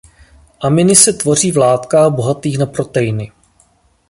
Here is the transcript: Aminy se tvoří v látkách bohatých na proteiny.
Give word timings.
Aminy 0.59 0.95
se 0.95 1.13
tvoří 1.13 1.51
v 1.51 1.57
látkách 1.57 2.11
bohatých 2.11 2.57
na 2.57 2.65
proteiny. 2.65 3.31